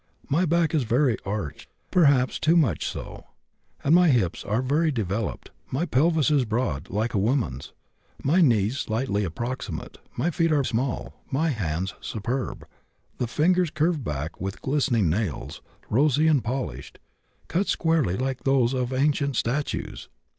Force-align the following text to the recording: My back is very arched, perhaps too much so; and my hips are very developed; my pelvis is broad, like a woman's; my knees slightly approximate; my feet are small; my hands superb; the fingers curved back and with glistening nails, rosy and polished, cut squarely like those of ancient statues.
My 0.27 0.47
back 0.47 0.73
is 0.73 0.81
very 0.81 1.15
arched, 1.27 1.69
perhaps 1.91 2.39
too 2.39 2.57
much 2.57 2.87
so; 2.87 3.27
and 3.83 3.93
my 3.93 4.07
hips 4.07 4.43
are 4.43 4.63
very 4.63 4.91
developed; 4.91 5.51
my 5.69 5.85
pelvis 5.85 6.31
is 6.31 6.43
broad, 6.43 6.89
like 6.89 7.13
a 7.13 7.19
woman's; 7.19 7.71
my 8.23 8.41
knees 8.41 8.79
slightly 8.79 9.23
approximate; 9.23 9.99
my 10.17 10.31
feet 10.31 10.51
are 10.51 10.63
small; 10.63 11.21
my 11.29 11.49
hands 11.49 11.93
superb; 12.01 12.65
the 13.19 13.27
fingers 13.27 13.69
curved 13.69 14.03
back 14.03 14.31
and 14.37 14.41
with 14.43 14.63
glistening 14.63 15.07
nails, 15.07 15.61
rosy 15.87 16.25
and 16.27 16.43
polished, 16.43 16.97
cut 17.47 17.67
squarely 17.67 18.17
like 18.17 18.43
those 18.43 18.73
of 18.73 18.91
ancient 18.91 19.35
statues. 19.35 20.09